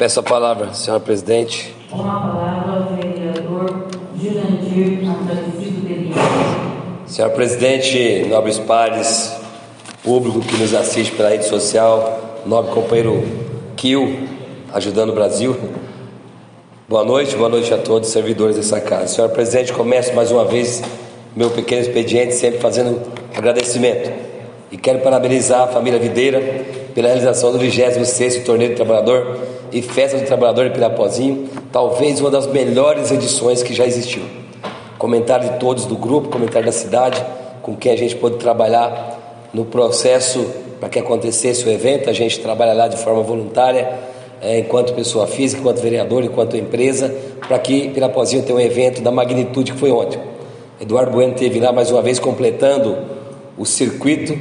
Peço 0.00 0.20
a 0.20 0.22
palavra, 0.22 0.72
senhora 0.72 0.98
presidente. 0.98 1.74
Com 1.90 2.00
a 2.00 2.20
palavra 2.20 2.72
ao 2.72 2.96
vereador 2.96 3.86
Jurandir 4.18 5.06
Aparecido. 5.10 6.14
Senhora 7.06 7.34
presidente, 7.34 8.24
nobres 8.26 8.58
pares, 8.58 9.30
público 10.02 10.40
que 10.40 10.56
nos 10.56 10.72
assiste 10.72 11.14
pela 11.14 11.28
rede 11.28 11.44
social, 11.44 12.40
nobre 12.46 12.72
companheiro 12.72 13.22
Kio, 13.76 14.26
ajudando 14.72 15.10
o 15.10 15.14
Brasil. 15.14 15.54
Boa 16.88 17.04
noite, 17.04 17.36
boa 17.36 17.50
noite 17.50 17.74
a 17.74 17.76
todos 17.76 18.08
os 18.08 18.14
servidores 18.14 18.56
dessa 18.56 18.80
casa. 18.80 19.08
Senhora 19.08 19.30
presidente, 19.30 19.70
começo 19.70 20.14
mais 20.14 20.30
uma 20.30 20.46
vez 20.46 20.82
meu 21.36 21.50
pequeno 21.50 21.82
expediente, 21.82 22.32
sempre 22.32 22.58
fazendo 22.58 23.02
agradecimento. 23.36 24.10
E 24.72 24.78
quero 24.78 25.00
parabenizar 25.00 25.64
a 25.64 25.66
família 25.66 25.98
Videira 25.98 26.79
pela 26.94 27.08
realização 27.08 27.52
do 27.52 27.58
26º 27.58 28.44
Torneio 28.44 28.70
do 28.70 28.76
Trabalhador 28.76 29.38
e 29.72 29.82
Festa 29.82 30.18
do 30.18 30.26
Trabalhador 30.26 30.68
de 30.68 30.74
Pirapozinho, 30.74 31.48
talvez 31.72 32.20
uma 32.20 32.30
das 32.30 32.46
melhores 32.46 33.10
edições 33.10 33.62
que 33.62 33.72
já 33.74 33.86
existiu. 33.86 34.22
Comentário 34.98 35.50
de 35.50 35.58
todos 35.58 35.86
do 35.86 35.96
grupo, 35.96 36.28
comentário 36.28 36.66
da 36.66 36.72
cidade, 36.72 37.24
com 37.62 37.76
quem 37.76 37.92
a 37.92 37.96
gente 37.96 38.16
pôde 38.16 38.36
trabalhar 38.36 39.48
no 39.52 39.64
processo 39.64 40.44
para 40.78 40.88
que 40.88 40.98
acontecesse 40.98 41.66
o 41.66 41.70
evento, 41.70 42.08
a 42.08 42.12
gente 42.12 42.40
trabalha 42.40 42.72
lá 42.72 42.88
de 42.88 42.96
forma 42.96 43.22
voluntária, 43.22 43.92
é, 44.40 44.58
enquanto 44.58 44.94
pessoa 44.94 45.26
física, 45.26 45.60
enquanto 45.60 45.80
vereador, 45.80 46.24
enquanto 46.24 46.56
empresa, 46.56 47.14
para 47.46 47.58
que 47.58 47.90
Pirapozinho 47.90 48.42
tenha 48.42 48.56
um 48.56 48.60
evento 48.60 49.02
da 49.02 49.10
magnitude 49.10 49.72
que 49.72 49.78
foi 49.78 49.90
ontem. 49.90 50.18
Eduardo 50.80 51.12
Bueno 51.12 51.34
teve 51.34 51.60
lá 51.60 51.72
mais 51.72 51.90
uma 51.90 52.00
vez 52.00 52.18
completando 52.18 52.96
o 53.58 53.66
circuito 53.66 54.32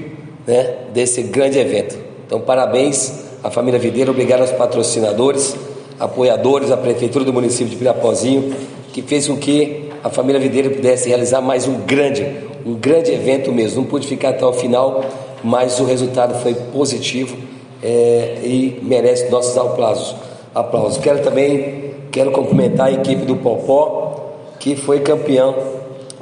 né, 0.48 0.76
desse 0.94 1.22
grande 1.24 1.60
evento. 1.60 2.09
Então, 2.30 2.40
parabéns 2.40 3.24
à 3.44 3.50
família 3.50 3.80
Videira, 3.80 4.12
obrigado 4.12 4.42
aos 4.42 4.52
patrocinadores, 4.52 5.56
apoiadores, 6.00 6.70
à 6.70 6.78
Prefeitura 6.78 7.26
do 7.26 7.34
município 7.34 7.70
de 7.70 7.76
Pirapozinho, 7.76 8.54
que 8.94 9.02
fez 9.02 9.28
com 9.28 9.36
que 9.36 9.90
a 10.04 10.12
família 10.12 10.40
Videira 10.40 10.70
pudesse 10.70 11.10
realizar 11.10 11.42
mais 11.42 11.68
um 11.68 11.80
grande, 11.80 12.24
um 12.64 12.76
grande 12.76 13.12
evento 13.12 13.52
mesmo. 13.52 13.82
Não 13.82 13.90
pude 13.90 14.06
ficar 14.06 14.30
até 14.30 14.46
o 14.46 14.54
final, 14.54 15.04
mas 15.44 15.80
o 15.80 15.86
resultado 15.86 16.40
foi 16.44 16.54
positivo 16.54 17.36
é, 17.82 18.38
e 18.44 18.80
merece 18.84 19.28
nossos 19.32 19.58
aplausos. 19.58 20.16
aplausos. 20.54 21.00
Quero 21.00 21.24
também 21.24 21.96
quero 22.12 22.30
cumprimentar 22.30 22.90
a 22.90 22.92
equipe 22.92 23.26
do 23.26 23.38
Popó, 23.38 24.36
que 24.60 24.76
foi 24.76 25.00
campeão 25.00 25.56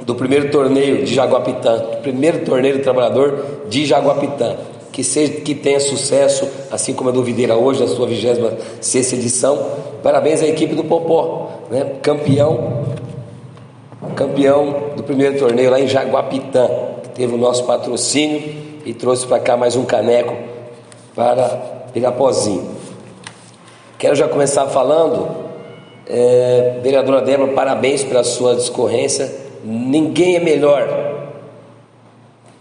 do 0.06 0.14
primeiro 0.14 0.50
torneio 0.50 1.04
de 1.04 1.14
Jaguapitã, 1.14 1.76
do 1.76 1.96
primeiro 1.98 2.46
torneio 2.46 2.78
do 2.78 2.82
trabalhador 2.82 3.44
de 3.68 3.84
Jaguapitã 3.84 4.56
que, 4.92 5.04
seja, 5.04 5.32
que 5.40 5.54
tenha 5.54 5.80
sucesso, 5.80 6.48
assim 6.70 6.92
como 6.92 7.10
a 7.10 7.12
do 7.12 7.22
Videira 7.22 7.56
hoje, 7.56 7.80
na 7.80 7.86
sua 7.86 8.06
26 8.06 9.12
edição. 9.12 9.58
Parabéns 10.02 10.42
à 10.42 10.46
equipe 10.46 10.74
do 10.74 10.84
Popó, 10.84 11.50
né? 11.70 11.96
campeão, 12.02 12.84
campeão 14.14 14.92
do 14.96 15.02
primeiro 15.02 15.38
torneio 15.38 15.70
lá 15.70 15.80
em 15.80 15.86
Jaguapitã, 15.86 16.68
que 17.02 17.08
teve 17.10 17.34
o 17.34 17.38
nosso 17.38 17.64
patrocínio 17.64 18.42
e 18.84 18.94
trouxe 18.94 19.26
para 19.26 19.38
cá 19.38 19.56
mais 19.56 19.76
um 19.76 19.84
caneco 19.84 20.34
para 21.14 21.48
Pirapozinho. 21.92 22.70
Quero 23.98 24.14
já 24.14 24.28
começar 24.28 24.66
falando, 24.66 25.28
é, 26.06 26.78
vereadora 26.82 27.20
Débora, 27.20 27.52
parabéns 27.52 28.04
pela 28.04 28.22
sua 28.22 28.54
discorrência. 28.54 29.30
Ninguém 29.64 30.36
é 30.36 30.40
melhor 30.40 30.88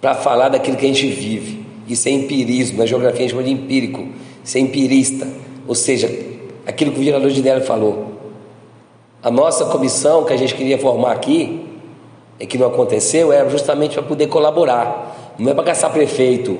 para 0.01 0.15
falar 0.15 0.49
daquilo 0.49 0.75
que 0.77 0.85
a 0.85 0.89
gente 0.89 1.07
vive. 1.07 1.66
Isso 1.87 2.07
é 2.07 2.11
empirismo, 2.11 2.79
na 2.79 2.85
geografia 2.85 3.19
a 3.19 3.21
gente 3.21 3.31
chama 3.31 3.43
de 3.43 3.51
empírico, 3.51 4.05
é 4.53 4.59
empirista, 4.59 5.27
ou 5.67 5.73
seja, 5.75 6.07
aquilo 6.65 6.91
que 6.91 6.99
o 6.99 7.03
vereador 7.03 7.29
Dinelli 7.31 7.63
falou. 7.63 8.11
A 9.23 9.31
nossa 9.31 9.65
comissão 9.65 10.23
que 10.23 10.33
a 10.33 10.37
gente 10.37 10.53
queria 10.53 10.77
formar 10.77 11.13
aqui, 11.13 11.65
e 12.39 12.45
que 12.45 12.57
não 12.57 12.67
aconteceu, 12.67 13.31
era 13.31 13.49
justamente 13.49 13.93
para 13.93 14.03
poder 14.03 14.27
colaborar, 14.27 15.35
não 15.39 15.51
é 15.51 15.53
para 15.53 15.63
gastar 15.63 15.89
prefeito, 15.89 16.57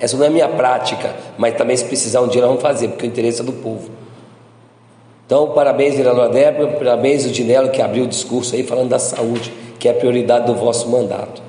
essa 0.00 0.16
não 0.16 0.24
é 0.24 0.28
a 0.28 0.30
minha 0.30 0.48
prática, 0.48 1.14
mas 1.36 1.54
também 1.56 1.76
se 1.76 1.84
precisar 1.84 2.20
um 2.20 2.28
dia 2.28 2.40
nós 2.40 2.48
vamos 2.50 2.62
fazer, 2.62 2.88
porque 2.88 3.04
o 3.04 3.08
interesse 3.08 3.40
é 3.40 3.44
do 3.44 3.52
povo. 3.52 3.90
Então, 5.26 5.50
parabéns, 5.50 5.96
vereador 5.96 6.30
Débora, 6.30 6.68
parabéns 6.68 7.26
ao 7.26 7.30
Dinello 7.30 7.70
que 7.70 7.82
abriu 7.82 8.04
o 8.04 8.06
discurso 8.06 8.54
aí 8.54 8.62
falando 8.62 8.88
da 8.88 8.98
saúde, 8.98 9.52
que 9.78 9.88
é 9.88 9.90
a 9.90 9.94
prioridade 9.94 10.46
do 10.46 10.54
vosso 10.54 10.88
mandato. 10.88 11.42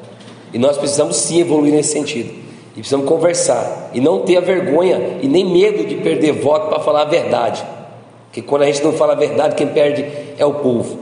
E 0.54 0.58
nós 0.58 0.78
precisamos 0.78 1.16
sim 1.16 1.40
evoluir 1.40 1.74
nesse 1.74 1.94
sentido. 1.94 2.39
E 2.80 2.82
precisamos 2.82 3.10
conversar. 3.10 3.90
E 3.94 4.00
não 4.00 4.20
ter 4.20 4.38
a 4.38 4.40
vergonha 4.40 5.20
e 5.22 5.28
nem 5.28 5.44
medo 5.44 5.86
de 5.86 5.96
perder 5.96 6.32
voto 6.32 6.70
para 6.70 6.80
falar 6.80 7.02
a 7.02 7.06
verdade. 7.06 7.62
Porque 8.28 8.42
quando 8.42 8.62
a 8.62 8.66
gente 8.68 8.82
não 8.82 8.94
fala 8.94 9.12
a 9.12 9.16
verdade, 9.18 9.54
quem 9.54 9.68
perde 9.68 10.06
é 10.38 10.46
o 10.46 10.54
povo. 10.54 10.98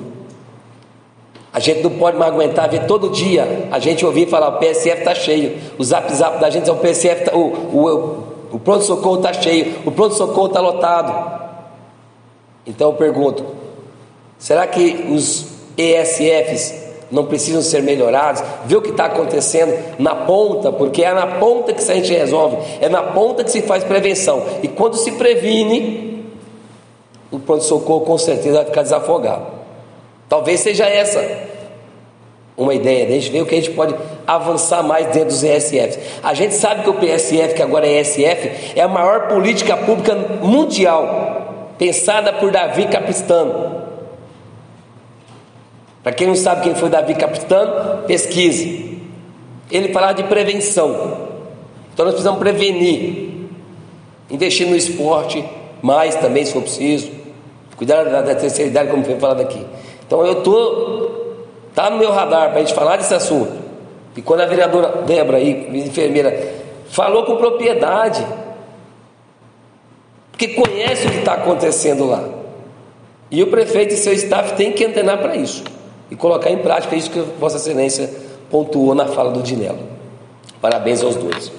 A 1.54 1.60
gente 1.60 1.84
não 1.84 1.92
pode 1.92 2.18
mais 2.18 2.34
aguentar 2.34 2.68
ver 2.68 2.88
todo 2.88 3.12
dia 3.12 3.68
a 3.70 3.78
gente 3.78 4.04
ouvir 4.04 4.28
falar 4.28 4.50
o 4.50 4.58
PSF 4.58 4.98
está 4.98 5.14
cheio, 5.14 5.56
o 5.78 5.84
zap 5.84 6.12
zap 6.16 6.40
da 6.40 6.50
gente 6.50 6.68
é 6.68 6.74
o 6.74 6.78
PSF, 6.78 7.26
tá, 7.26 7.36
o, 7.36 7.42
o, 7.42 8.24
o 8.54 8.60
pronto-socorro 8.60 9.18
está 9.18 9.34
cheio, 9.34 9.76
o 9.86 9.92
pronto-socorro 9.92 10.48
está 10.48 10.60
lotado. 10.60 11.42
Então 12.66 12.90
eu 12.90 12.96
pergunto: 12.96 13.46
será 14.40 14.66
que 14.66 15.06
os 15.12 15.46
ESFs 15.78 16.87
não 17.12 17.26
precisam 17.26 17.62
ser 17.62 17.82
melhorados, 17.82 18.44
ver 18.66 18.78
o 18.78 18.82
que 18.82 18.90
está 18.90 19.06
acontecendo 19.06 19.74
na 19.98 20.16
ponta, 20.16 20.72
porque 20.72 21.04
é 21.04 21.14
na 21.14 21.28
ponta 21.28 21.74
que 21.74 21.82
a 21.82 21.96
gente 21.96 22.14
resolve, 22.14 22.58
é 22.82 22.90
na 22.90 23.04
ponta 23.04 23.44
que 23.44 23.52
se 23.52 23.62
faz 23.62 23.84
prevenção. 23.84 24.44
E 24.62 24.68
quando 24.68 24.96
se 24.96 25.12
previne, 25.14 26.26
o 27.32 27.40
pronto-socorro 27.40 28.02
com 28.02 28.18
certeza 28.18 28.58
vai 28.58 28.66
ficar 28.66 28.84
desafogado. 28.84 29.46
Talvez 30.28 30.60
seja 30.60 30.86
essa 30.86 31.48
uma 32.58 32.74
ideia, 32.74 33.06
a 33.06 33.12
gente 33.12 33.30
ver 33.30 33.42
o 33.42 33.46
que 33.46 33.54
a 33.54 33.62
gente 33.62 33.72
pode 33.72 33.96
avançar 34.26 34.82
mais 34.82 35.06
dentro 35.08 35.30
dos 35.30 35.44
ESFs. 35.44 36.00
A 36.24 36.34
gente 36.34 36.56
sabe 36.56 36.82
que 36.82 36.90
o 36.90 36.96
PSF, 36.96 37.54
que 37.54 37.62
agora 37.62 37.86
é 37.86 38.02
ESF, 38.02 38.74
é 38.76 38.82
a 38.82 38.88
maior 38.88 39.28
política 39.28 39.78
pública 39.78 40.16
mundial, 40.42 41.74
pensada 41.78 42.34
por 42.34 42.50
Davi 42.50 42.88
Capistrano. 42.88 43.87
Para 46.08 46.16
quem 46.16 46.26
não 46.26 46.36
sabe 46.36 46.62
quem 46.62 46.74
foi 46.74 46.88
Davi 46.88 47.16
Capitano, 47.16 48.04
pesquise. 48.04 48.98
Ele 49.70 49.92
falava 49.92 50.14
de 50.14 50.24
prevenção. 50.24 51.28
Então 51.94 52.06
nós 52.06 52.14
precisamos 52.14 52.40
prevenir. 52.40 53.50
Investir 54.32 54.70
no 54.70 54.76
esporte, 54.78 55.44
mais 55.82 56.16
também 56.16 56.46
se 56.46 56.54
for 56.54 56.62
preciso. 56.62 57.12
Cuidar 57.76 58.06
da, 58.06 58.22
da 58.22 58.36
terceira 58.36 58.72
idade, 58.72 58.90
como 58.90 59.04
foi 59.04 59.20
falado 59.20 59.42
aqui. 59.42 59.62
Então 60.06 60.26
eu 60.26 60.38
estou. 60.38 61.36
Está 61.72 61.90
no 61.90 61.98
meu 61.98 62.14
radar 62.14 62.52
para 62.52 62.60
a 62.60 62.64
gente 62.64 62.74
falar 62.74 62.96
desse 62.96 63.14
assunto. 63.14 63.52
E 64.16 64.22
quando 64.22 64.40
a 64.40 64.46
vereadora 64.46 65.02
Débora 65.02 65.40
aí, 65.40 65.68
enfermeira, 65.78 66.54
falou 66.90 67.26
com 67.26 67.36
propriedade. 67.36 68.26
Porque 70.32 70.48
conhece 70.48 71.06
o 71.06 71.12
que 71.12 71.18
está 71.18 71.34
acontecendo 71.34 72.06
lá. 72.06 72.24
E 73.30 73.44
o 73.44 73.48
prefeito 73.48 73.94
e 73.94 73.98
seu 73.98 74.14
staff 74.14 74.54
têm 74.56 74.72
que 74.72 74.86
antenar 74.86 75.18
para 75.18 75.36
isso 75.36 75.76
e 76.10 76.16
colocar 76.16 76.50
em 76.50 76.58
prática 76.58 76.96
isso 76.96 77.10
que 77.10 77.20
Vossa 77.40 77.58
Excelência 77.58 78.10
pontuou 78.50 78.96
na 78.96 79.08
fala 79.08 79.32
do 79.32 79.42
Dinelo. 79.42 79.80
Parabéns 80.62 81.04
aos 81.04 81.16
dois. 81.16 81.52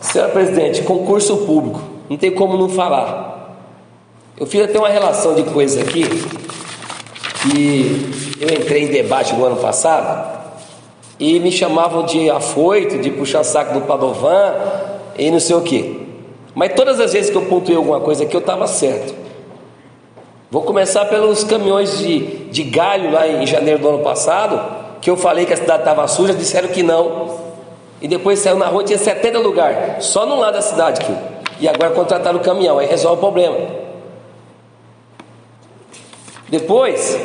Senhora 0.00 0.30
Presidente, 0.32 0.82
concurso 0.82 1.36
público, 1.38 1.80
não 2.08 2.16
tem 2.16 2.30
como 2.30 2.56
não 2.56 2.68
falar. 2.68 3.30
Eu 4.36 4.46
fiz 4.46 4.62
até 4.62 4.78
uma 4.78 4.88
relação 4.88 5.34
de 5.34 5.44
coisas 5.44 5.80
aqui, 5.86 6.02
que 7.42 8.36
eu 8.40 8.48
entrei 8.48 8.84
em 8.84 8.88
debate 8.88 9.34
no 9.34 9.44
ano 9.44 9.56
passado, 9.56 10.40
e 11.18 11.38
me 11.38 11.52
chamavam 11.52 12.04
de 12.06 12.30
afoito, 12.30 12.98
de 12.98 13.10
puxar 13.10 13.44
saco 13.44 13.74
do 13.74 13.82
Padovan, 13.82 14.54
e 15.18 15.30
não 15.30 15.38
sei 15.38 15.54
o 15.54 15.60
que. 15.60 16.08
Mas 16.54 16.72
todas 16.74 16.98
as 16.98 17.12
vezes 17.12 17.30
que 17.30 17.36
eu 17.36 17.42
pontuei 17.42 17.76
alguma 17.76 18.00
coisa 18.00 18.24
aqui, 18.24 18.34
eu 18.34 18.40
estava 18.40 18.66
certo. 18.66 19.19
Vou 20.50 20.62
começar 20.62 21.04
pelos 21.04 21.44
caminhões 21.44 21.98
de, 21.98 22.18
de 22.50 22.64
galho 22.64 23.12
lá 23.12 23.28
em 23.28 23.46
janeiro 23.46 23.78
do 23.78 23.88
ano 23.88 23.98
passado, 24.00 24.60
que 25.00 25.08
eu 25.08 25.16
falei 25.16 25.46
que 25.46 25.52
a 25.52 25.56
cidade 25.56 25.82
estava 25.82 26.08
suja, 26.08 26.34
disseram 26.34 26.68
que 26.68 26.82
não. 26.82 27.38
E 28.02 28.08
depois 28.08 28.40
saiu 28.40 28.56
na 28.56 28.66
rua, 28.66 28.82
tinha 28.82 28.98
70 28.98 29.38
lugares, 29.38 30.06
só 30.06 30.26
no 30.26 30.40
lado 30.40 30.54
da 30.54 30.62
cidade 30.62 31.02
aqui. 31.02 31.14
E 31.60 31.68
agora 31.68 31.90
contrataram 31.90 32.40
o 32.40 32.42
caminhão, 32.42 32.80
aí 32.80 32.86
resolve 32.88 33.18
o 33.18 33.20
problema. 33.20 33.58
Depois, 36.48 37.16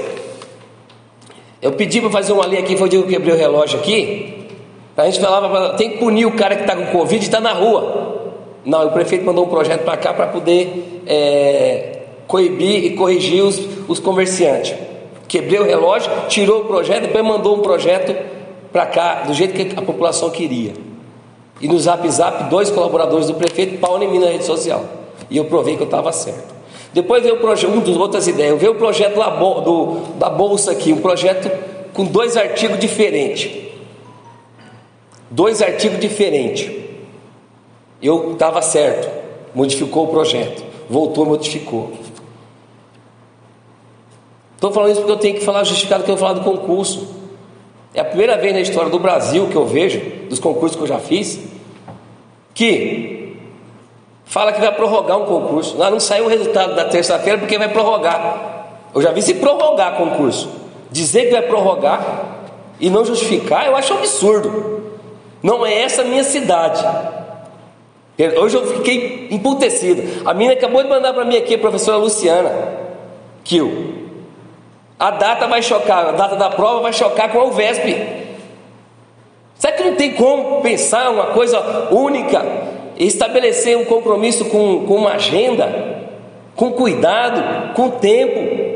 eu 1.60 1.72
pedi 1.72 2.00
para 2.01 2.12
fazer 2.12 2.31
uma 2.31 2.45
linha 2.45 2.62
aqui, 2.62 2.77
foi 2.77 2.86
o 2.86 2.89
dia 2.89 3.00
que 3.00 3.07
eu 3.07 3.10
quebrei 3.10 3.33
o 3.33 3.38
relógio 3.38 3.80
aqui. 3.80 4.48
A 4.95 5.06
gente 5.06 5.19
falava, 5.19 5.74
tem 5.74 5.92
que 5.92 5.98
punir 5.98 6.27
o 6.27 6.33
cara 6.33 6.56
que 6.56 6.62
está 6.62 6.75
com 6.75 6.86
Covid 6.95 7.24
e 7.24 7.27
está 7.27 7.39
na 7.39 7.54
rua. 7.54 8.33
Não, 8.63 8.86
o 8.86 8.92
prefeito 8.92 9.25
mandou 9.25 9.45
um 9.45 9.50
projeto 9.50 9.83
para 9.83 9.98
cá 9.98 10.13
para 10.13 10.27
poder 10.27 11.01
é, 11.07 11.94
coibir 12.27 12.86
e 12.86 12.95
corrigir 12.95 13.44
os, 13.44 13.60
os 13.88 14.00
comerciantes. 14.00 14.75
Quebrei 15.27 15.60
o 15.60 15.63
relógio, 15.63 16.12
tirou 16.27 16.62
o 16.62 16.66
projeto, 16.66 17.04
depois 17.04 17.25
mandou 17.25 17.57
um 17.57 17.62
projeto 17.62 18.16
para 18.72 18.86
cá, 18.86 19.24
do 19.24 19.33
jeito 19.33 19.54
que 19.54 19.77
a 19.77 19.81
população 19.81 20.30
queria. 20.30 20.74
E 21.62 21.68
no 21.68 21.80
zap 21.80 22.07
zap, 22.10 22.50
dois 22.50 22.69
colaboradores 22.69 23.27
do 23.27 23.33
prefeito, 23.33 23.77
pau 23.80 24.01
em 24.01 24.07
mim 24.07 24.19
na 24.19 24.27
rede 24.27 24.44
social. 24.44 24.83
E 25.30 25.38
eu 25.38 25.45
provei 25.45 25.75
que 25.75 25.81
eu 25.81 25.86
estava 25.86 26.12
certo. 26.12 26.54
Depois 26.94 27.24
veio 27.24 27.36
o 27.36 27.39
projeto, 27.39 27.72
um 27.72 27.80
dos 27.80 27.98
outras 27.98 28.27
ideias, 28.27 28.60
veio 28.60 28.74
o 28.74 28.75
projeto 28.75 29.18
da, 29.18 29.30
do, 29.30 29.98
da 30.18 30.30
Bolsa 30.30 30.72
aqui, 30.72 30.94
um 30.94 31.01
projeto 31.01 31.50
com 31.94 32.06
dois 32.06 32.38
artigos 32.38 32.80
diferentes. 32.80 33.51
Dois 35.30 35.62
artigos 35.62 36.00
diferentes. 36.00 36.72
Eu 38.01 38.33
estava 38.33 38.62
certo, 38.62 39.10
modificou 39.54 40.06
o 40.06 40.07
projeto, 40.07 40.63
voltou, 40.89 41.25
modificou. 41.25 41.92
Estou 44.55 44.71
falando 44.71 44.91
isso 44.91 45.01
porque 45.01 45.11
eu 45.11 45.17
tenho 45.17 45.35
que 45.35 45.45
falar 45.45 45.63
justificado 45.63 46.03
que 46.03 46.09
eu 46.09 46.17
falar 46.17 46.33
do 46.33 46.41
concurso. 46.41 47.15
É 47.93 48.01
a 48.01 48.05
primeira 48.05 48.37
vez 48.37 48.53
na 48.53 48.61
história 48.61 48.89
do 48.89 48.99
Brasil 48.99 49.47
que 49.47 49.55
eu 49.55 49.65
vejo, 49.65 50.01
dos 50.29 50.39
concursos 50.39 50.75
que 50.75 50.83
eu 50.83 50.87
já 50.87 50.99
fiz, 50.99 51.39
que 52.53 53.37
fala 54.25 54.51
que 54.51 54.59
vai 54.59 54.73
prorrogar 54.73 55.17
um 55.17 55.25
concurso. 55.25 55.77
Lá 55.77 55.89
não 55.89 55.99
saiu 55.99 56.25
o 56.25 56.27
resultado 56.27 56.75
da 56.75 56.85
terça-feira 56.85 57.37
porque 57.37 57.57
vai 57.57 57.69
prorrogar. 57.69 58.65
Eu 58.93 59.01
já 59.01 59.11
vi 59.11 59.21
se 59.21 59.35
prorrogar 59.35 59.97
concurso. 59.97 60.49
Dizer 60.91 61.25
que 61.25 61.31
vai 61.31 61.41
prorrogar 61.41 62.37
e 62.79 62.89
não 62.89 63.05
justificar, 63.05 63.67
eu 63.67 63.75
acho 63.75 63.93
absurdo. 63.93 64.83
Não 65.43 65.65
é 65.65 65.81
essa 65.81 66.01
a 66.01 66.05
minha 66.05 66.23
cidade. 66.23 66.83
Hoje 68.41 68.55
eu 68.55 68.65
fiquei 68.77 69.27
emputecido. 69.31 70.27
A 70.27 70.33
menina 70.33 70.53
acabou 70.53 70.81
de 70.81 70.89
mandar 70.89 71.13
para 71.13 71.25
mim 71.25 71.35
aqui, 71.35 71.55
a 71.55 71.57
professora 71.57 71.97
Luciana 71.97 72.51
Kiel. 73.43 74.04
A 74.97 75.12
data 75.12 75.47
vai 75.47 75.62
chocar, 75.62 76.07
a 76.07 76.12
data 76.12 76.36
da 76.36 76.50
prova 76.50 76.81
vai 76.81 76.94
chocar 76.94 77.31
com 77.31 77.39
a 77.39 77.45
UVESP. 77.45 78.25
Será 79.56 79.74
que 79.74 79.83
não 79.83 79.95
tem 79.95 80.13
como 80.13 80.62
pensar 80.62 81.09
uma 81.09 81.27
coisa 81.27 81.59
única 81.92 82.44
estabelecer 82.97 83.77
um 83.77 83.86
compromisso 83.86 84.45
com, 84.45 84.86
com 84.86 84.95
uma 84.95 85.13
agenda, 85.13 86.07
com 86.56 86.71
cuidado, 86.71 87.74
com 87.74 87.89
tempo? 87.89 88.75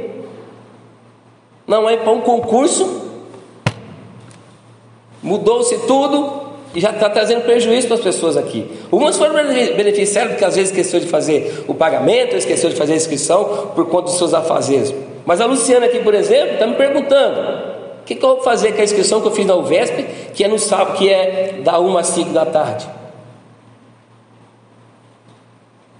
Não 1.66 1.90
é 1.90 1.98
para 1.98 2.12
um 2.12 2.22
concurso? 2.22 3.08
Mudou-se 5.22 5.78
tudo 5.86 6.50
e 6.74 6.80
já 6.80 6.92
está 6.92 7.10
trazendo 7.10 7.44
prejuízo 7.44 7.88
para 7.88 7.98
as 7.98 8.04
pessoas 8.04 8.38
aqui. 8.38 8.70
Algumas 8.92 9.18
foram 9.18 9.36
beneficiadas 9.36 10.32
porque 10.32 10.46
às 10.46 10.56
vezes 10.56 10.72
esqueceu 10.72 11.00
de 11.00 11.08
fazer 11.08 11.66
o 11.68 11.74
pagamento, 11.74 12.36
esqueceu 12.36 12.70
de 12.70 12.76
fazer 12.76 12.94
a 12.94 12.96
inscrição 12.96 13.72
por 13.76 13.88
conta 13.88 14.04
dos 14.04 14.18
seus 14.18 14.34
afazeres. 14.34 14.94
Mas 15.30 15.40
a 15.40 15.46
Luciana 15.46 15.86
aqui, 15.86 16.00
por 16.00 16.16
exemplo, 16.16 16.54
está 16.54 16.66
me 16.66 16.74
perguntando: 16.74 17.40
o 18.02 18.04
que, 18.04 18.16
que, 18.16 18.26
eu 18.26 18.30
vou 18.30 18.42
fazer 18.42 18.72
com 18.72 18.82
a 18.82 18.84
inscrição 18.84 19.22
que 19.22 19.28
eu 19.28 19.32
fiz 19.32 19.46
na 19.46 19.54
UVESP, 19.54 20.04
que 20.34 20.44
é 20.44 20.48
no 20.48 20.58
sábado, 20.58 20.98
que 20.98 21.08
é 21.08 21.60
da 21.64 21.80
1 21.80 21.98
às 22.00 22.08
5 22.08 22.32
da 22.32 22.48
tarde? 22.48 22.90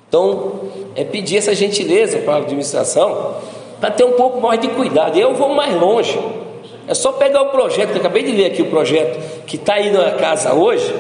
Então, 0.08 0.62
é 0.96 1.04
pedir 1.04 1.38
essa 1.38 1.54
gentileza 1.54 2.18
para 2.18 2.34
a 2.34 2.38
administração 2.38 3.36
para 3.80 3.92
ter 3.92 4.04
um 4.04 4.14
pouco 4.14 4.42
mais 4.42 4.60
de 4.60 4.68
cuidado. 4.70 5.16
Eu 5.16 5.36
vou 5.36 5.50
mais 5.50 5.80
longe. 5.80 6.20
É 6.88 6.96
só 6.96 7.12
pegar 7.12 7.44
o 7.44 7.50
projeto, 7.50 7.92
que 7.92 7.98
eu 7.98 8.00
acabei 8.00 8.24
de 8.24 8.32
ler 8.32 8.48
aqui 8.48 8.64
o 8.64 8.72
projeto 8.72 9.46
que 9.46 9.58
está 9.58 9.76
aí 9.76 9.92
na 9.92 10.14
casa 10.14 10.56
hoje. 10.56 10.92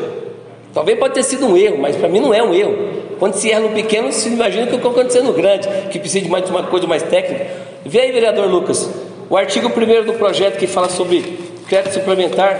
Talvez 0.71 0.99
pode 0.99 1.15
ter 1.15 1.23
sido 1.23 1.47
um 1.47 1.57
erro, 1.57 1.79
mas 1.79 1.95
para 1.95 2.07
mim 2.07 2.19
não 2.19 2.31
é 2.31 2.43
um 2.43 2.53
erro. 2.53 2.77
Quando 3.17 3.33
se 3.33 3.49
erra 3.49 3.61
no 3.61 3.69
pequeno, 3.69 4.11
se 4.11 4.29
imagina 4.29 4.65
o 4.65 4.67
que 4.67 4.75
está 4.75 4.87
acontecendo 4.87 5.25
no 5.25 5.33
grande, 5.33 5.67
que 5.89 5.97
precisa 5.97 6.23
de 6.23 6.29
mais 6.29 6.47
uma 6.47 6.61
coisa 6.61 6.85
mais 6.85 7.01
técnica. 7.01 7.68
Vê 7.85 8.01
aí, 8.01 8.11
vereador 8.11 8.47
Lucas, 8.47 8.89
o 9.29 9.37
artigo 9.37 9.69
1 9.69 10.05
do 10.05 10.13
projeto 10.13 10.57
que 10.57 10.67
fala 10.67 10.89
sobre 10.89 11.39
crédito 11.67 11.93
suplementar. 11.93 12.59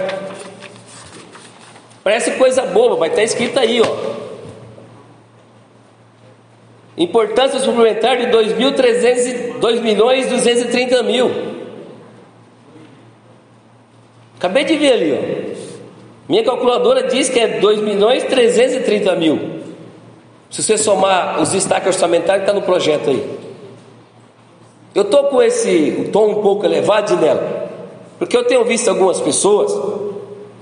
Parece 2.02 2.32
coisa 2.32 2.62
boba, 2.66 2.96
mas 2.96 3.10
está 3.10 3.22
escrito 3.22 3.58
aí, 3.58 3.80
ó. 3.80 4.10
Importância 6.96 7.58
suplementar 7.60 8.18
de 8.18 8.26
2 8.26 9.80
milhões 9.80 10.28
230 10.28 11.02
mil. 11.02 11.30
Acabei 14.36 14.64
de 14.64 14.76
ver 14.76 14.92
ali, 14.92 15.12
ó. 15.12 15.50
Minha 16.28 16.44
calculadora 16.44 17.08
diz 17.08 17.28
que 17.28 17.40
é 17.40 17.58
2 17.58 17.80
milhões 17.80 18.24
330 18.24 19.16
mil. 19.16 19.60
Se 20.48 20.62
você 20.62 20.78
somar 20.78 21.40
os 21.40 21.50
destaques 21.50 21.88
orçamentários, 21.88 22.46
está 22.46 22.52
no 22.52 22.62
projeto 22.62 23.10
aí. 23.10 23.39
Eu 24.94 25.02
estou 25.02 25.24
com 25.24 25.42
esse 25.42 26.10
tom 26.12 26.30
um 26.30 26.42
pouco 26.42 26.64
elevado 26.64 27.16
nela, 27.16 27.68
porque 28.18 28.36
eu 28.36 28.44
tenho 28.44 28.64
visto 28.64 28.88
algumas 28.88 29.20
pessoas 29.20 29.72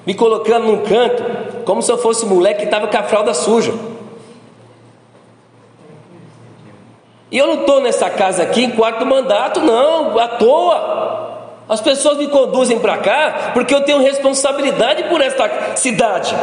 me 0.07 0.15
colocando 0.15 0.67
num 0.67 0.83
canto, 0.85 1.23
como 1.65 1.83
se 1.83 1.91
eu 1.91 1.99
fosse 1.99 2.25
um 2.25 2.29
moleque 2.29 2.61
que 2.61 2.65
estava 2.65 2.89
com 2.89 2.97
a 2.97 3.03
fralda 3.03 3.35
suja. 3.35 3.73
E 7.31 7.37
eu 7.37 7.47
não 7.47 7.61
estou 7.61 7.81
nessa 7.81 8.09
casa 8.09 8.43
aqui 8.43 8.65
em 8.65 8.71
quarto 8.71 9.05
mandato, 9.05 9.61
não, 9.61 10.19
à 10.19 10.29
toa. 10.29 11.29
As 11.69 11.81
pessoas 11.81 12.17
me 12.17 12.29
conduzem 12.29 12.79
para 12.79 12.97
cá 12.99 13.51
porque 13.53 13.75
eu 13.75 13.83
tenho 13.83 14.01
responsabilidade 14.01 15.05
por 15.05 15.21
esta 15.21 15.77
cidade 15.77 16.35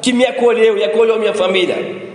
que 0.00 0.12
me 0.12 0.24
acolheu 0.24 0.78
e 0.78 0.84
acolheu 0.84 1.18
minha 1.18 1.34
família. 1.34 2.08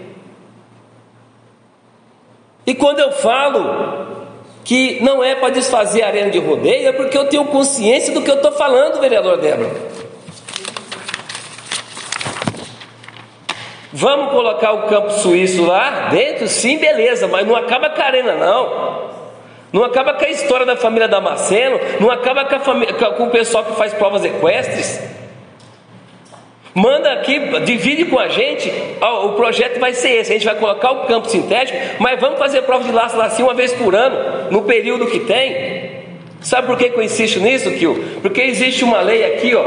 E 2.66 2.74
quando 2.74 3.00
eu 3.00 3.12
falo 3.12 4.13
que 4.64 5.04
não 5.04 5.24
é 5.24 5.36
para 5.36 5.50
desfazer 5.50 6.04
a 6.04 6.08
arena 6.08 6.30
de 6.30 6.40
rodeio, 6.40 6.88
é 6.88 6.92
porque 6.92 7.18
eu 7.18 7.26
tenho 7.26 7.46
consciência 7.46 8.14
do 8.14 8.22
que 8.22 8.32
eu 8.32 8.36
estou 8.36 8.52
falando, 8.52 9.00
vereador 9.00 9.38
Débora. 9.38 9.72
Vamos 13.92 14.32
colocar 14.32 14.72
o 14.72 14.88
campo 14.88 15.12
suíço 15.12 15.66
lá 15.66 16.08
dentro? 16.10 16.48
Sim, 16.48 16.78
beleza, 16.78 17.28
mas 17.28 17.46
não 17.46 17.56
acaba 17.56 17.90
com 17.92 18.02
a 18.02 18.06
arena, 18.06 18.34
não. 18.34 19.14
Não 19.72 19.84
acaba 19.84 20.14
com 20.14 20.26
a 20.26 20.30
história 20.30 20.66
da 20.66 20.76
família 20.76 21.08
Damasceno, 21.08 21.80
não 22.00 22.10
acaba 22.10 22.46
com, 22.46 22.60
com 23.18 23.24
o 23.26 23.30
pessoal 23.30 23.64
que 23.64 23.76
faz 23.76 23.94
provas 23.94 24.24
equestres. 24.24 25.00
Manda 26.74 27.14
aqui, 27.14 27.40
divide 27.66 28.06
com 28.06 28.18
a 28.18 28.28
gente. 28.28 28.72
Ó, 29.00 29.28
o 29.28 29.34
projeto 29.34 29.80
vai 29.80 29.94
ser 29.94 30.22
esse: 30.22 30.32
a 30.32 30.34
gente 30.34 30.46
vai 30.46 30.56
colocar 30.56 30.92
o 30.92 31.06
campo 31.06 31.30
sintético, 31.30 31.78
mas 32.00 32.20
vamos 32.20 32.40
fazer 32.40 32.64
prova 32.64 32.84
de 32.84 32.92
laço 32.92 33.16
lacinho 33.16 33.48
uma 33.48 33.54
vez 33.54 33.72
por 33.74 33.96
ano, 33.96 34.50
no 34.50 34.64
período 34.64 35.08
que 35.08 35.20
tem. 35.20 36.04
Sabe 36.42 36.68
por 36.68 36.78
que, 36.78 36.86
eu 36.86 37.02
insisto 37.02 37.40
nisso, 37.40 37.72
Kio? 37.72 37.96
Porque 38.22 38.42
existe 38.42 38.84
uma 38.84 39.02
lei 39.02 39.24
aqui, 39.24 39.56
ó, 39.56 39.64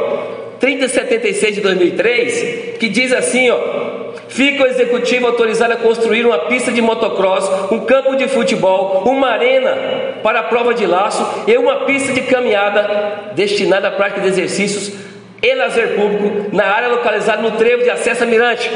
3076 0.58 1.54
de 1.54 1.60
2003, 1.60 2.78
que 2.78 2.88
diz 2.88 3.12
assim, 3.12 3.50
ó. 3.50 3.96
Fica 4.28 4.64
o 4.64 4.66
executivo 4.66 5.28
autorizado 5.28 5.72
a 5.74 5.76
construir 5.76 6.26
uma 6.26 6.38
pista 6.40 6.72
de 6.72 6.82
motocross, 6.82 7.70
um 7.70 7.80
campo 7.80 8.16
de 8.16 8.26
futebol, 8.26 9.04
uma 9.06 9.28
arena 9.28 10.18
para 10.22 10.40
a 10.40 10.42
prova 10.42 10.74
de 10.74 10.84
laço 10.84 11.44
e 11.46 11.56
uma 11.56 11.84
pista 11.84 12.12
de 12.12 12.22
caminhada 12.22 13.30
destinada 13.34 13.88
à 13.88 13.90
prática 13.92 14.20
de 14.20 14.28
exercícios 14.28 15.05
e 15.42 15.54
lazer 15.54 15.96
público 15.96 16.54
na 16.54 16.64
área 16.64 16.88
localizada 16.88 17.42
no 17.42 17.52
trevo 17.52 17.82
de 17.82 17.90
acesso 17.90 18.24
a 18.24 18.26
Mirante. 18.26 18.70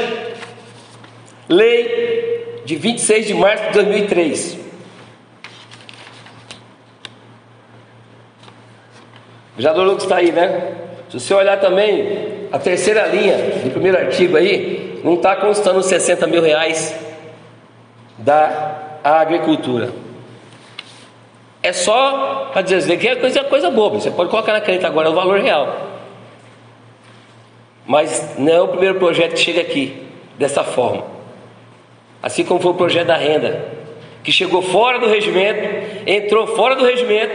Lei 1.49 2.61
de 2.65 2.75
26 2.75 3.27
de 3.27 3.33
março 3.33 3.65
de 3.67 3.73
2003. 3.73 4.53
O 9.53 9.57
vereador 9.57 9.85
Lucas 9.85 10.03
está 10.03 10.17
aí, 10.17 10.31
né? 10.31 10.75
Se 11.09 11.19
você 11.19 11.33
olhar 11.33 11.59
também 11.59 12.47
a 12.51 12.57
terceira 12.59 13.05
linha 13.07 13.37
do 13.63 13.71
primeiro 13.71 13.97
artigo 13.97 14.37
aí, 14.37 15.01
não 15.03 15.15
está 15.15 15.35
constando 15.35 15.81
60 15.81 16.25
mil 16.27 16.41
reais 16.41 16.95
da 18.17 18.99
agricultura. 19.03 19.89
É 21.63 21.73
só 21.73 22.49
para 22.53 22.61
dizer 22.61 22.97
que 22.97 23.07
é 23.07 23.15
coisa, 23.15 23.43
coisa 23.43 23.69
boba. 23.69 23.99
Você 23.99 24.09
pode 24.09 24.29
colocar 24.29 24.53
na 24.53 24.61
caneta 24.61 24.87
agora 24.87 25.09
o 25.09 25.13
valor 25.13 25.39
real. 25.39 25.90
Mas 27.85 28.37
não 28.37 28.53
é 28.53 28.61
o 28.61 28.67
primeiro 28.67 28.95
projeto 28.95 29.33
que 29.33 29.39
chega 29.39 29.61
aqui 29.61 30.07
dessa 30.37 30.63
forma. 30.63 31.03
Assim 32.21 32.43
como 32.43 32.59
foi 32.59 32.71
o 32.71 32.75
projeto 32.75 33.07
da 33.07 33.17
renda, 33.17 33.65
que 34.23 34.31
chegou 34.31 34.61
fora 34.61 34.99
do 34.99 35.07
regimento, 35.07 36.03
entrou 36.05 36.47
fora 36.47 36.75
do 36.75 36.85
regimento, 36.85 37.33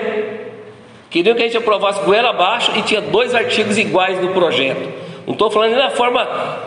queriam 1.11 1.35
que 1.35 1.43
a 1.43 1.47
gente 1.47 1.57
aprovasse 1.57 2.05
goela 2.05 2.31
abaixo 2.31 2.73
e 2.77 2.83
tinha 2.83 3.01
dois 3.01 3.35
artigos 3.35 3.77
iguais 3.77 4.21
no 4.21 4.33
projeto. 4.33 4.89
Não 5.27 5.33
estou 5.33 5.51
falando 5.51 5.71
nem 5.71 5.79
da 5.79 5.91
forma 5.91 6.25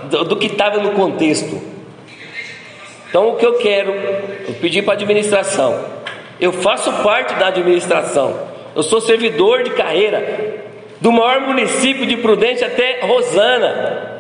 do, 0.10 0.26
do 0.26 0.36
que 0.36 0.48
estava 0.48 0.80
no 0.80 0.92
contexto. 0.92 1.62
Então 3.10 3.30
o 3.30 3.36
que 3.38 3.46
eu 3.46 3.58
quero, 3.58 3.92
eu 3.92 4.54
pedi 4.60 4.82
para 4.82 4.94
a 4.94 4.98
administração. 4.98 5.84
Eu 6.40 6.52
faço 6.52 6.92
parte 7.02 7.34
da 7.36 7.48
administração. 7.48 8.48
Eu 8.76 8.84
sou 8.84 9.02
servidor 9.02 9.64
de 9.64 9.72
carreira 9.72 10.49
do 11.02 11.12
maior 11.12 11.42
município 11.42 12.06
de 12.06 12.18
Prudente 12.18 12.64
até 12.64 13.02
Rosana. 13.02 14.20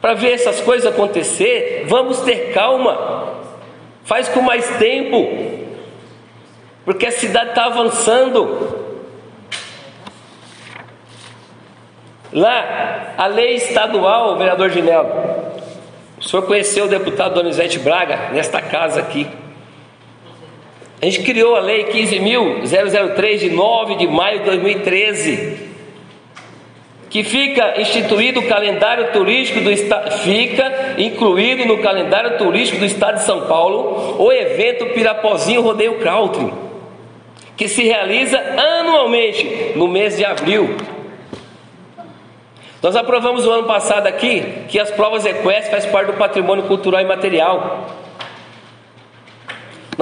Para 0.00 0.14
ver 0.14 0.32
essas 0.32 0.60
coisas 0.60 0.92
acontecer, 0.92 1.86
vamos 1.88 2.20
ter 2.20 2.52
calma, 2.52 3.42
faz 4.04 4.28
com 4.28 4.42
mais 4.42 4.68
tempo, 4.76 5.64
porque 6.84 7.06
a 7.06 7.12
cidade 7.12 7.50
está 7.50 7.66
avançando. 7.66 8.84
Lá, 12.32 13.14
a 13.16 13.26
lei 13.28 13.54
estadual, 13.54 14.36
vereador 14.36 14.68
Ginello, 14.70 15.08
O 16.18 16.22
senhor 16.22 16.42
conheceu 16.46 16.86
o 16.86 16.88
deputado 16.88 17.34
Donizete 17.34 17.78
Braga 17.78 18.30
nesta 18.32 18.60
casa 18.60 19.00
aqui. 19.00 19.43
A 21.04 21.06
gente 21.06 21.20
criou 21.20 21.54
a 21.54 21.60
lei 21.60 21.84
15.003 21.84 23.36
de 23.36 23.50
9 23.50 23.96
de 23.96 24.06
maio 24.06 24.38
de 24.38 24.46
2013, 24.46 25.58
que 27.10 27.22
fica 27.22 27.78
instituído 27.78 28.40
o 28.40 28.46
calendário 28.48 29.12
turístico 29.12 29.60
do 29.60 29.70
estado, 29.70 30.10
fica 30.20 30.94
incluído 30.96 31.66
no 31.66 31.76
calendário 31.82 32.38
turístico 32.38 32.80
do 32.80 32.86
estado 32.86 33.16
de 33.16 33.24
São 33.24 33.42
Paulo 33.42 34.16
o 34.18 34.32
evento 34.32 34.86
Pirapozinho 34.94 35.60
Rodeio 35.60 35.98
Country, 35.98 36.50
que 37.54 37.68
se 37.68 37.84
realiza 37.84 38.38
anualmente 38.38 39.72
no 39.76 39.86
mês 39.86 40.16
de 40.16 40.24
abril. 40.24 40.74
Nós 42.82 42.96
aprovamos 42.96 43.46
o 43.46 43.50
ano 43.50 43.66
passado 43.66 44.06
aqui 44.06 44.42
que 44.68 44.80
as 44.80 44.90
provas 44.90 45.26
equestres 45.26 45.68
fazem 45.68 45.90
parte 45.90 46.06
do 46.06 46.14
patrimônio 46.14 46.64
cultural 46.64 47.02
e 47.02 47.04
material. 47.04 48.03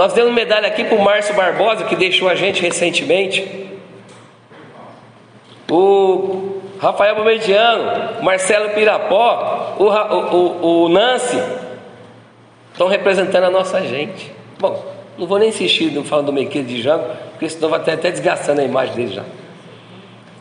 Nós 0.02 0.14
demos 0.14 0.34
medalha 0.34 0.66
aqui 0.66 0.82
para 0.82 0.96
o 0.96 1.00
Márcio 1.00 1.32
Barbosa, 1.32 1.84
que 1.84 1.94
deixou 1.94 2.28
a 2.28 2.34
gente 2.34 2.60
recentemente. 2.60 3.68
O 5.70 6.60
Rafael 6.80 7.14
Bomediano, 7.14 8.18
o 8.18 8.24
Marcelo 8.24 8.70
Pirapó, 8.70 9.76
o, 9.78 9.84
o, 9.84 10.86
o, 10.86 10.88
Nancy, 10.88 11.40
estão 12.72 12.88
representando 12.88 13.44
a 13.44 13.50
nossa 13.50 13.80
gente. 13.82 14.32
Bom, 14.58 14.84
não 15.16 15.24
vou 15.24 15.38
nem 15.38 15.50
insistir 15.50 15.92
falando 16.02 16.26
do 16.26 16.32
Mequeiro 16.32 16.66
de 16.66 16.82
Jango, 16.82 17.04
porque 17.30 17.48
senão 17.48 17.68
vai 17.68 17.78
até, 17.78 17.92
até 17.92 18.10
desgastando 18.10 18.60
a 18.60 18.64
imagem 18.64 18.96
dele 18.96 19.14
já. 19.14 19.24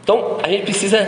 Então, 0.03 0.39
a 0.41 0.49
gente 0.49 0.63
precisa 0.63 1.07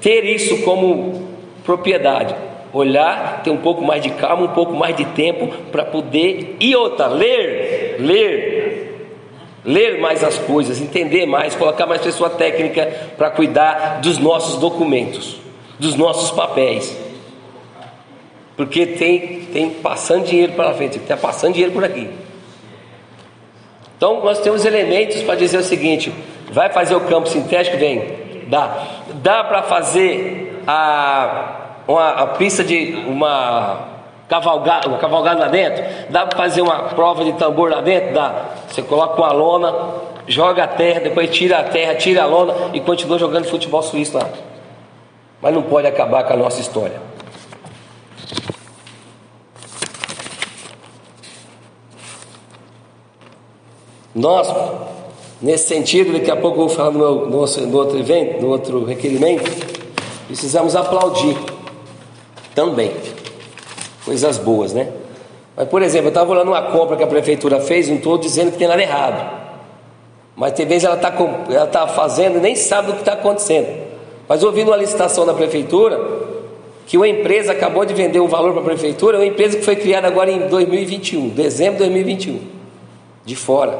ter 0.00 0.24
isso 0.24 0.62
como 0.62 1.28
propriedade. 1.64 2.34
Olhar, 2.72 3.42
ter 3.42 3.50
um 3.50 3.58
pouco 3.58 3.82
mais 3.82 4.02
de 4.02 4.08
calma, 4.08 4.44
um 4.44 4.54
pouco 4.54 4.72
mais 4.72 4.96
de 4.96 5.04
tempo 5.04 5.48
para 5.70 5.84
poder. 5.84 6.56
E 6.60 6.74
outra, 6.74 7.08
ler, 7.08 7.79
ler, 8.00 9.10
ler 9.64 10.00
mais 10.00 10.24
as 10.24 10.38
coisas, 10.38 10.80
entender 10.80 11.26
mais, 11.26 11.54
colocar 11.54 11.86
mais 11.86 12.00
pessoa 12.00 12.30
técnica 12.30 12.86
para 13.16 13.30
cuidar 13.30 14.00
dos 14.00 14.18
nossos 14.18 14.58
documentos, 14.58 15.36
dos 15.78 15.94
nossos 15.94 16.30
papéis. 16.30 16.96
Porque 18.56 18.86
tem, 18.86 19.40
tem 19.52 19.70
passando 19.70 20.26
dinheiro 20.26 20.52
para 20.52 20.74
frente, 20.74 20.98
está 20.98 21.16
passando 21.16 21.54
dinheiro 21.54 21.72
por 21.72 21.84
aqui. 21.84 22.10
Então 23.96 24.22
nós 24.24 24.40
temos 24.40 24.64
elementos 24.64 25.22
para 25.22 25.34
dizer 25.34 25.58
o 25.58 25.62
seguinte: 25.62 26.12
vai 26.50 26.70
fazer 26.70 26.94
o 26.94 27.02
campo 27.02 27.28
sintético? 27.28 27.76
Vem. 27.76 28.18
Dá. 28.48 28.86
Dá 29.22 29.44
para 29.44 29.62
fazer 29.62 30.62
a, 30.66 31.82
uma 31.86 32.08
a 32.10 32.26
pista 32.28 32.64
de 32.64 32.94
uma 33.06 33.89
cavalgada, 34.30 34.88
uma 34.88 34.96
cavalgada 34.96 35.40
lá 35.40 35.48
dentro? 35.48 35.84
Dá 36.08 36.24
para 36.24 36.38
fazer 36.38 36.62
uma 36.62 36.84
prova 36.84 37.24
de 37.24 37.34
tambor 37.34 37.70
lá 37.70 37.82
dentro? 37.82 38.14
Dá. 38.14 38.46
Você 38.68 38.80
coloca 38.80 39.20
uma 39.20 39.32
lona, 39.32 39.74
joga 40.26 40.64
a 40.64 40.68
terra, 40.68 41.00
depois 41.00 41.28
tira 41.30 41.58
a 41.58 41.64
terra, 41.64 41.94
tira 41.96 42.22
a 42.22 42.26
lona 42.26 42.54
e 42.72 42.80
continua 42.80 43.18
jogando 43.18 43.44
futebol 43.46 43.82
suíço 43.82 44.16
lá. 44.16 44.28
Mas 45.42 45.52
não 45.52 45.62
pode 45.62 45.86
acabar 45.86 46.24
com 46.24 46.32
a 46.32 46.36
nossa 46.36 46.60
história. 46.60 47.10
Nós 54.14 54.48
Nesse 55.42 55.68
sentido, 55.68 56.12
daqui 56.12 56.30
a 56.30 56.36
pouco 56.36 56.60
eu 56.60 56.66
vou 56.66 56.76
falar 56.76 56.90
no, 56.90 56.98
meu, 56.98 57.78
outro 57.78 57.98
evento, 57.98 58.42
no 58.42 58.48
outro 58.48 58.84
requerimento, 58.84 59.50
precisamos 60.26 60.76
aplaudir 60.76 61.34
também. 62.54 62.92
Coisas 64.10 64.38
boas, 64.38 64.72
né? 64.72 64.88
Mas, 65.56 65.68
por 65.68 65.82
exemplo, 65.82 66.06
eu 66.06 66.08
estava 66.08 66.32
olhando 66.32 66.48
uma 66.48 66.62
compra 66.62 66.96
que 66.96 67.04
a 67.04 67.06
prefeitura 67.06 67.60
fez, 67.60 67.86
não 67.86 67.94
estou 67.94 68.18
dizendo 68.18 68.50
que 68.50 68.58
tem 68.58 68.66
nada 68.66 68.82
errado. 68.82 69.38
Mas 70.34 70.52
tem 70.52 70.66
vezes 70.66 70.82
ela 70.82 70.96
está 70.96 71.14
ela 71.48 71.66
tá 71.68 71.86
fazendo 71.86 72.38
e 72.38 72.40
nem 72.40 72.56
sabe 72.56 72.88
do 72.88 72.94
que 72.94 72.98
está 73.02 73.12
acontecendo. 73.12 73.68
Mas 74.28 74.42
ouvindo 74.42 74.72
uma 74.72 74.76
licitação 74.76 75.24
da 75.24 75.32
prefeitura, 75.32 75.96
que 76.88 76.96
uma 76.96 77.06
empresa 77.06 77.52
acabou 77.52 77.84
de 77.84 77.94
vender 77.94 78.18
um 78.18 78.26
valor 78.26 78.50
para 78.50 78.62
a 78.62 78.64
prefeitura, 78.64 79.16
uma 79.16 79.26
empresa 79.26 79.58
que 79.58 79.64
foi 79.64 79.76
criada 79.76 80.08
agora 80.08 80.28
em 80.28 80.48
2021, 80.48 81.28
dezembro 81.28 81.74
de 81.74 81.78
2021, 81.84 82.40
de 83.24 83.36
fora. 83.36 83.78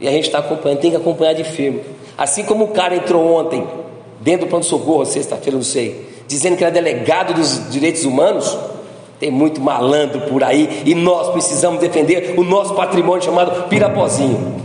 E 0.00 0.08
a 0.08 0.10
gente 0.10 0.28
está 0.28 0.38
acompanhando, 0.38 0.80
tem 0.80 0.92
que 0.92 0.96
acompanhar 0.96 1.34
de 1.34 1.44
firme. 1.44 1.82
Assim 2.16 2.42
como 2.42 2.64
o 2.64 2.68
cara 2.68 2.96
entrou 2.96 3.34
ontem, 3.34 3.68
dentro 4.18 4.46
do 4.46 4.48
pronto-socorro, 4.48 5.04
sexta-feira, 5.04 5.58
não 5.58 5.62
sei, 5.62 6.11
dizendo 6.26 6.56
que 6.56 6.64
era 6.64 6.72
delegado 6.72 7.34
dos 7.34 7.70
direitos 7.70 8.04
humanos, 8.04 8.56
tem 9.18 9.30
muito 9.30 9.60
malandro 9.60 10.22
por 10.22 10.42
aí 10.42 10.82
e 10.84 10.94
nós 10.94 11.30
precisamos 11.30 11.80
defender 11.80 12.34
o 12.36 12.42
nosso 12.42 12.74
patrimônio 12.74 13.22
chamado 13.22 13.68
Pirapozinho. 13.68 14.62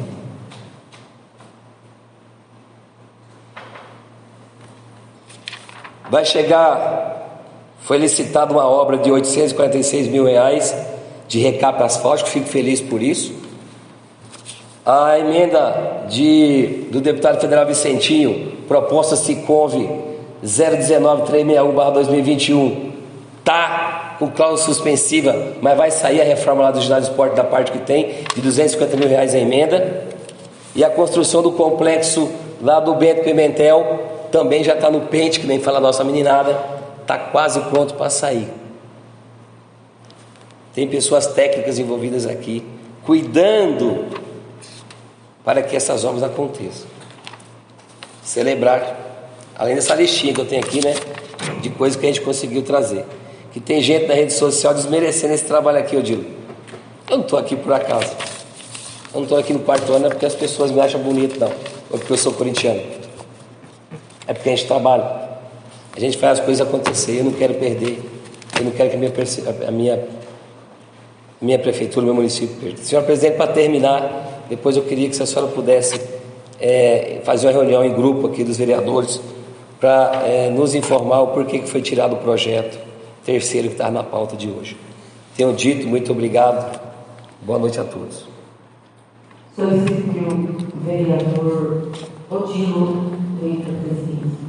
Vai 6.10 6.26
chegar, 6.26 7.44
foi 7.82 7.98
licitada 7.98 8.52
uma 8.52 8.66
obra 8.68 8.98
de 8.98 9.12
846 9.12 10.08
mil 10.08 10.26
reais 10.26 10.76
de 11.28 11.40
recap 11.40 11.84
asfáltico, 11.84 12.30
fico 12.30 12.48
feliz 12.48 12.80
por 12.80 13.04
isso. 13.04 13.36
A 14.86 15.20
emenda 15.20 16.06
de, 16.08 16.88
do 16.90 17.02
deputado 17.02 17.42
federal 17.42 17.66
Vicentinho, 17.66 18.54
proposta 18.68 19.18
Sicov 19.18 19.76
019-361-2021, 20.44 22.92
está 23.40 24.16
com 24.20 24.30
cláusula 24.30 24.74
suspensiva, 24.74 25.54
mas 25.62 25.78
vai 25.78 25.92
sair 25.92 26.22
a 26.22 26.24
reforma 26.24 26.64
lá 26.64 26.72
do 26.72 26.82
ginásio 26.82 27.12
esporte 27.12 27.36
da 27.36 27.44
parte 27.44 27.72
que 27.72 27.80
tem, 27.80 28.16
de 28.36 28.42
250 28.42 28.98
mil 28.98 29.08
reais 29.08 29.36
a 29.36 29.40
emenda. 29.40 30.08
E 30.76 30.84
a 30.84 30.90
construção 30.90 31.42
do 31.42 31.52
complexo 31.52 32.30
lá 32.62 32.80
do 32.80 32.96
Bento 32.96 33.24
Pimentel 33.24 34.00
também 34.32 34.64
já 34.64 34.74
está 34.74 34.90
no 34.90 35.02
pente, 35.02 35.40
que 35.40 35.48
nem 35.48 35.60
fala 35.60 35.78
a 35.78 35.82
nossa 35.82 36.04
meninada, 36.04 36.58
está 37.02 37.18
quase 37.18 37.60
pronto 37.62 37.94
para 37.94 38.10
sair. 38.10 38.50
Tem 40.74 40.88
pessoas 40.88 41.28
técnicas 41.28 41.80
envolvidas 41.80 42.28
aqui, 42.28 42.64
cuidando 43.04 44.06
para 45.44 45.64
que 45.64 45.76
essas 45.76 46.04
obras 46.04 46.24
aconteçam. 46.24 46.88
Celebrar, 48.22 49.17
além 49.58 49.76
dessa 49.76 49.96
listinha 49.96 50.34
que 50.34 50.42
eu 50.42 50.46
tenho 50.46 50.64
aqui, 50.64 50.86
né, 50.86 50.94
de 51.62 51.70
coisas 51.72 52.00
que 52.00 52.06
a 52.06 52.10
gente 52.10 52.22
conseguiu 52.22 52.62
trazer. 52.62 53.04
Que 53.52 53.60
tem 53.60 53.82
gente 53.82 54.06
na 54.06 54.14
rede 54.14 54.34
social 54.34 54.74
desmerecendo 54.74 55.34
esse 55.34 55.46
trabalho 55.46 55.80
aqui, 55.80 55.96
eu 55.96 56.02
digo. 56.02 56.24
Eu 57.10 57.18
não 57.18 57.24
estou 57.24 57.40
aqui 57.40 57.56
por 57.56 57.74
acaso. 57.74 58.12
Eu 59.14 59.22
não 59.22 59.24
estou 59.24 59.38
aqui 59.38 59.54
no 59.54 59.60
quarto 59.60 59.92
ano 59.94 60.06
é 60.06 60.10
porque 60.10 60.26
as 60.26 60.36
pessoas 60.36 60.70
me 60.70 60.80
acham 60.80 61.02
bonito, 61.02 61.40
não. 61.40 61.52
Ou 61.90 61.98
porque 61.98 62.14
eu 62.14 62.18
sou 62.18 62.34
corintiano. 62.34 62.82
É 64.28 64.34
porque 64.34 64.50
a 64.50 64.56
gente 64.56 64.68
trabalha. 64.68 65.28
A 65.96 66.00
gente 66.00 66.18
faz 66.18 66.40
as 66.40 66.46
coisas 66.46 66.68
acontecer. 66.68 67.20
Eu 67.20 67.24
não 67.24 67.32
quero 67.32 67.56
perder. 67.56 68.00
Eu 68.60 68.66
não 68.66 68.72
quero 68.72 68.90
que 68.90 68.96
a 68.96 69.00
minha, 69.00 69.14
a 69.68 69.72
minha, 69.72 70.04
minha 71.42 71.60
prefeitura, 71.60 72.06
meu 72.06 72.14
município 72.14 72.56
perda. 72.58 72.78
Senhor 72.84 73.04
presidente, 73.04 73.38
para 73.38 73.52
terminar, 73.52 74.44
depois 74.50 74.76
eu 74.76 74.84
queria 74.84 75.10
que 75.10 75.16
se 75.16 75.24
a 75.24 75.26
senhora 75.26 75.52
pudesse 75.52 76.00
é, 76.60 77.22
fazer 77.24 77.48
uma 77.48 77.54
reunião 77.54 77.84
em 77.84 77.94
grupo 77.94 78.28
aqui 78.28 78.44
dos 78.44 78.58
vereadores 78.58 79.22
para 79.80 80.24
é, 80.26 80.50
nos 80.50 80.74
informar 80.76 81.22
o 81.22 81.28
porquê 81.28 81.60
que 81.60 81.70
foi 81.70 81.82
tirado 81.82 82.14
o 82.14 82.18
projeto 82.18 82.78
terceiro 83.24 83.68
que 83.68 83.74
está 83.74 83.92
na 83.92 84.04
pauta 84.04 84.36
de 84.36 84.50
hoje. 84.50 84.78
Tenho 85.36 85.54
dito, 85.54 85.86
muito 85.86 86.12
obrigado. 86.12 86.80
Boa 87.42 87.60
noite 87.60 87.80
a 87.80 87.84
todos. 87.84 88.26
Solicito 89.56 90.14
que 90.14 90.20
o 90.20 90.80
vereador 90.86 91.92
Odilo 92.30 93.12
venha 93.42 93.66
para. 93.66 94.47